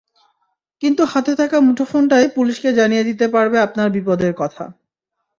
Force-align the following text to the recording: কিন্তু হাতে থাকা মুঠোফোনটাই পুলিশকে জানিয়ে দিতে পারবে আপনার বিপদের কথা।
কিন্তু 0.83 1.03
হাতে 1.05 1.33
থাকা 1.35 1.57
মুঠোফোনটাই 1.59 2.25
পুলিশকে 2.35 2.69
জানিয়ে 2.73 3.07
দিতে 3.09 3.25
পারবে 3.27 3.57
আপনার 3.59 3.87
বিপদের 3.95 4.33
কথা। 4.33 4.63